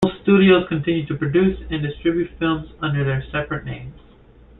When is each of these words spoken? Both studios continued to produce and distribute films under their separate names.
Both 0.03 0.19
studios 0.23 0.67
continued 0.67 1.09
to 1.09 1.15
produce 1.15 1.59
and 1.69 1.83
distribute 1.83 2.31
films 2.39 2.71
under 2.81 3.03
their 3.03 3.23
separate 3.31 3.65
names. 3.65 3.99